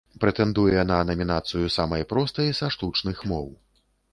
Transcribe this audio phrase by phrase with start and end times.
[0.21, 3.47] Прэтэндуе на намінацыю самай простай са штучных моў.